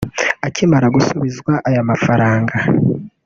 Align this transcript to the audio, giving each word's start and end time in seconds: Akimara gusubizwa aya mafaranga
Akimara 0.47 0.87
gusubizwa 0.95 1.53
aya 1.67 1.87
mafaranga 1.89 2.53